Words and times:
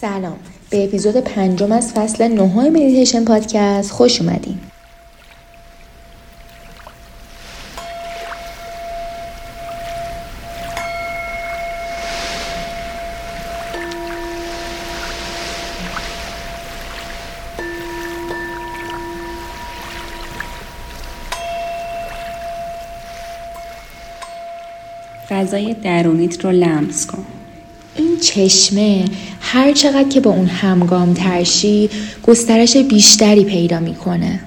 سلام. 0.00 0.38
به 0.70 0.84
اپیزود 0.84 1.16
پنجم 1.16 1.72
از 1.72 1.92
فصل 1.92 2.28
نهم 2.28 2.68
مدیتیشن 2.68 3.24
پادکست 3.24 3.90
خوش 3.90 4.20
اومدین. 4.20 4.58
فضای 25.28 25.74
درونیت 25.74 26.44
رو 26.44 26.50
لمس 26.50 27.06
کن. 27.06 27.37
چشمه 28.20 29.04
هر 29.40 29.72
چقدر 29.72 30.08
که 30.08 30.20
با 30.20 30.30
اون 30.30 30.46
همگام 30.46 31.14
ترشی 31.14 31.90
گسترش 32.26 32.76
بیشتری 32.76 33.44
پیدا 33.44 33.80
می‌کنه. 33.80 34.40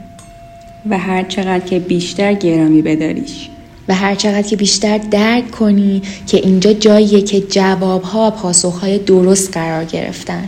و 0.90 0.98
هر 0.98 1.24
چقدر 1.24 1.60
که 1.60 1.80
بیشتر 1.80 2.34
گرامی 2.34 2.82
بداریش. 2.82 3.50
و 3.88 3.96
هر 3.96 4.16
چقدر 4.16 4.48
که 4.48 4.56
بیشتر 4.56 4.98
درک 4.98 5.52
کنی 5.52 6.02
که 6.28 6.38
اینجا 6.38 6.74
جاییه 6.74 7.22
که 7.22 7.42
جوابها 7.42 8.28
و 8.28 8.32
پاسخهای 8.32 8.98
درست 8.98 9.54
قرار 9.54 9.86
گرفتن. 9.86 10.48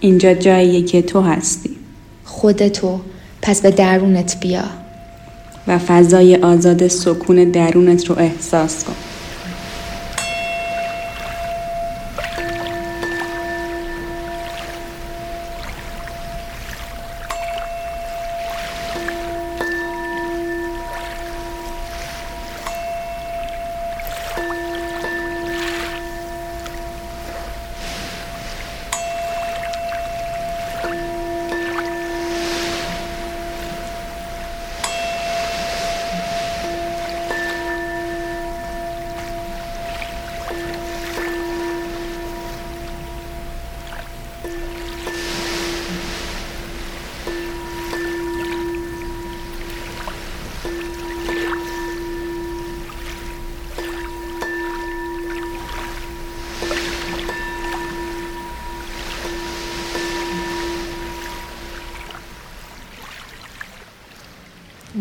اینجا 0.00 0.34
جاییه 0.34 0.82
که 0.82 1.02
تو 1.02 1.20
هستی. 1.20 1.70
خودتو 2.24 3.00
پس 3.42 3.60
به 3.60 3.70
درونت 3.70 4.40
بیا. 4.40 4.64
و 5.66 5.78
فضای 5.78 6.36
آزاد 6.36 6.88
سکون 6.88 7.44
درونت 7.44 8.06
رو 8.06 8.18
احساس 8.18 8.84
کن. 8.84 9.09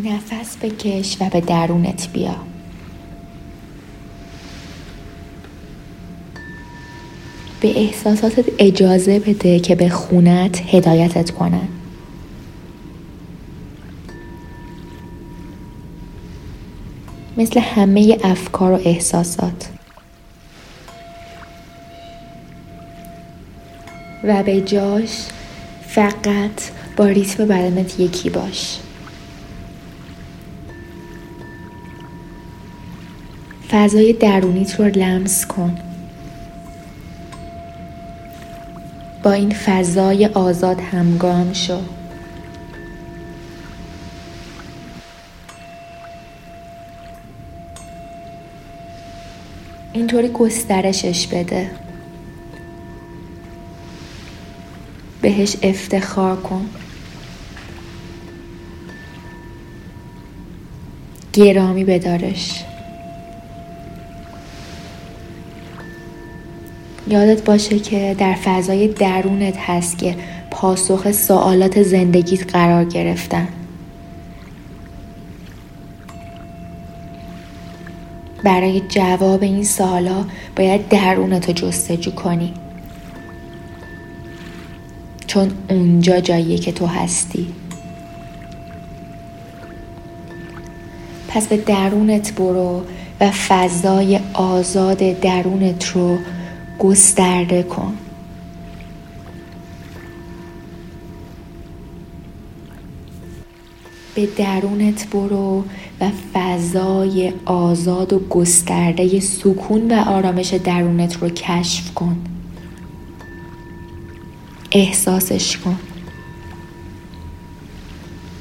نفس 0.03 0.57
بکش 0.61 1.17
و 1.21 1.29
به 1.29 1.41
درونت 1.41 2.07
بیا. 2.13 2.35
به 7.61 7.79
احساساتت 7.79 8.45
اجازه 8.59 9.19
بده 9.19 9.59
که 9.59 9.75
به 9.75 9.89
خونت 9.89 10.75
هدایتت 10.75 11.31
کنن. 11.31 11.67
مثل 17.37 17.59
همه 17.59 18.17
افکار 18.23 18.71
و 18.71 18.81
احساسات. 18.85 19.69
و 24.23 24.43
به 24.43 24.61
جاش 24.61 25.25
فقط 25.87 26.61
با 26.97 27.05
ریتم 27.05 27.45
بدنت 27.45 27.99
یکی 27.99 28.29
باش. 28.29 28.79
فضای 33.71 34.13
درونیت 34.13 34.79
رو 34.79 34.85
لمس 34.85 35.45
کن. 35.45 35.77
با 39.23 39.31
این 39.31 39.49
فضای 39.49 40.25
آزاد 40.25 40.79
همگام 40.79 41.53
شو. 41.53 41.79
اینطوری 49.93 50.29
گسترشش 50.29 51.27
بده. 51.27 51.71
بهش 55.21 55.55
افتخار 55.63 56.35
کن. 56.35 56.69
گرامی 61.33 61.83
بدارش. 61.83 62.63
یادت 67.09 67.43
باشه 67.43 67.79
که 67.79 68.15
در 68.19 68.33
فضای 68.33 68.87
درونت 68.87 69.57
هست 69.57 69.97
که 69.97 70.15
پاسخ 70.51 71.11
سوالات 71.11 71.83
زندگیت 71.83 72.51
قرار 72.53 72.85
گرفتن. 72.85 73.47
برای 78.43 78.81
جواب 78.89 79.43
این 79.43 79.63
سوالا 79.63 80.25
باید 80.55 80.87
درونت 80.87 81.47
رو 81.47 81.53
جستجو 81.53 82.11
کنی. 82.11 82.53
چون 85.27 85.51
اونجا 85.69 86.19
جاییه 86.19 86.57
که 86.57 86.71
تو 86.71 86.85
هستی. 86.85 87.47
پس 91.27 91.47
به 91.47 91.57
درونت 91.57 92.35
برو 92.35 92.83
و 93.19 93.31
فضای 93.31 94.19
آزاد 94.33 94.97
درونت 94.97 95.87
رو 95.87 96.17
گسترده 96.79 97.63
کن. 97.63 97.97
به 104.15 104.25
درونت 104.25 105.09
برو 105.09 105.63
و 106.01 106.11
فضای 106.33 107.33
آزاد 107.45 108.13
و 108.13 108.19
گسترده 108.19 109.19
سکون 109.19 109.91
و 109.91 109.95
آرامش 109.95 110.53
درونت 110.53 111.17
رو 111.17 111.29
کشف 111.29 111.93
کن. 111.93 112.17
احساسش 114.71 115.57
کن. 115.57 115.79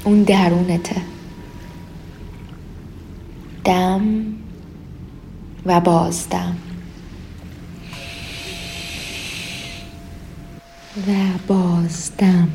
اون 0.03 0.23
درونته. 0.23 1.01
دم 3.65 4.25
و 5.65 5.81
بازدم. 5.81 6.57
و 11.07 11.11
بازدم. 11.47 12.47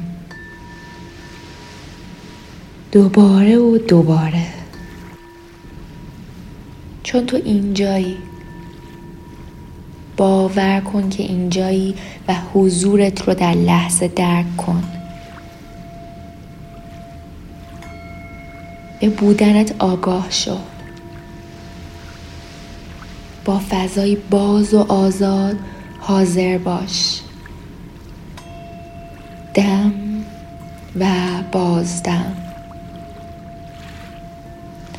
دوباره 2.92 3.56
و 3.56 3.78
دوباره. 3.78 4.46
چون 7.02 7.26
تو 7.26 7.36
اینجایی 7.36 8.16
باور 10.16 10.80
کن 10.80 11.08
که 11.08 11.22
اینجایی 11.22 11.94
و 12.28 12.34
حضورت 12.54 13.28
رو 13.28 13.34
در 13.34 13.54
لحظه 13.54 14.08
درک 14.08 14.56
کن. 14.56 14.84
به 19.00 19.08
بودنت 19.08 19.74
آگاه 19.78 20.26
شو. 20.30 20.56
با 23.44 23.60
فضای 23.70 24.16
باز 24.30 24.74
و 24.74 24.78
آزاد 24.78 25.56
حاضر 26.00 26.58
باش. 26.58 27.23
دم 29.54 29.92
و 31.00 31.06
بازدم 31.52 32.36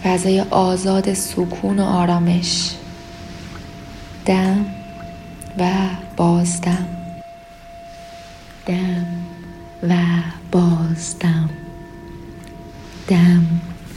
فضای 0.04 0.42
آزاد 0.42 1.14
سکون 1.14 1.80
و 1.80 1.84
آرامش. 1.84 2.72
دم 4.26 4.66
و 5.60 5.72
بازدم 6.18 6.88
دم 8.66 9.06
و 9.84 9.96
بازدم 10.52 11.50
دم 13.08 13.46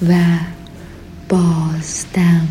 و 0.08 0.14
بازدم 1.28 2.48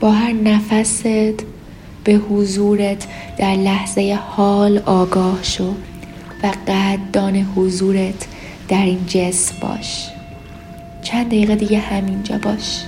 با 0.00 0.12
هر 0.12 0.32
نفست 0.32 1.02
به 2.04 2.12
حضورت 2.12 3.06
در 3.38 3.54
لحظه 3.54 4.18
حال 4.28 4.78
آگاه 4.78 5.38
شو. 5.42 5.74
و 6.42 6.46
قدردان 6.46 7.36
حضورت 7.36 8.26
در 8.68 8.84
این 8.84 9.06
جسم 9.06 9.54
باش. 9.60 10.08
چند 11.02 11.26
دقیقه 11.26 11.56
دیگه 11.56 11.78
همینجا 11.78 12.38
باش. 12.38 12.84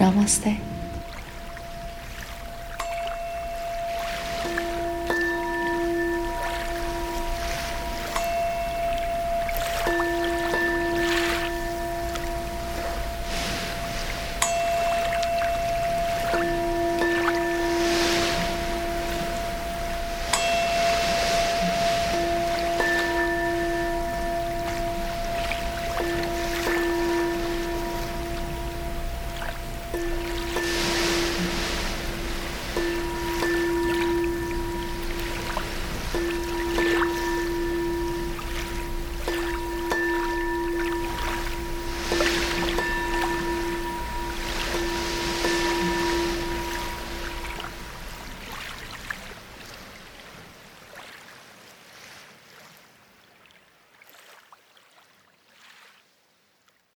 نماسته. 0.00 0.69